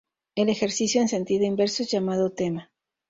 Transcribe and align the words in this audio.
El 0.33 0.49
ejercicio 0.49 0.99
en 0.99 1.07
sentido 1.07 1.45
inverso 1.45 1.83
es 1.83 1.91
llamado 1.91 2.31
tema. 2.31 2.71